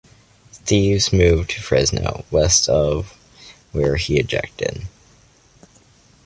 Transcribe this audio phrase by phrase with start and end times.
[0.51, 3.11] Steeves moved to Fresno, west of
[3.71, 4.87] where he ejected.